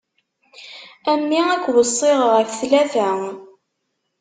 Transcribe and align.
A 1.11 1.13
mmi 1.19 1.39
ad 1.53 1.59
k-weṣṣiɣ 1.63 2.19
ɣef 2.33 2.49
tlata. 2.59 3.09